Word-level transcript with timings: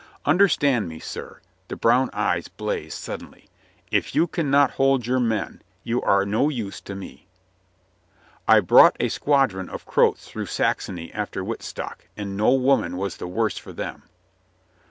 Under 0.25 0.47
stand 0.47 0.89
me, 0.89 0.97
sir," 0.97 1.41
the 1.67 1.75
brown 1.75 2.09
eyes 2.11 2.47
blazed 2.47 2.97
suddenly, 2.97 3.49
"if 3.91 4.15
you 4.15 4.25
can 4.25 4.49
not 4.49 4.71
hold 4.71 5.05
your 5.05 5.19
men, 5.19 5.61
you 5.83 6.01
are 6.01 6.25
no 6.25 6.49
use 6.49 6.81
to 6.81 6.95
me." 6.95 7.27
"I 8.47 8.61
brought 8.61 8.97
a 8.99 9.09
squadron 9.09 9.69
of 9.69 9.85
Croats 9.85 10.27
through 10.27 10.47
Saxony 10.47 11.13
after 11.13 11.43
Wittstock, 11.43 12.07
and 12.17 12.35
no 12.35 12.51
woman 12.51 12.97
was 12.97 13.17
the 13.17 13.27
worse 13.27 13.59
for 13.59 13.73
them." 13.73 14.01